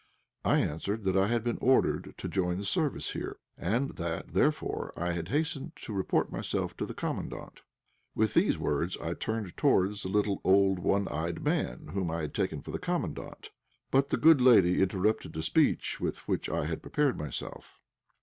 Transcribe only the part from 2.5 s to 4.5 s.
the service here, and that,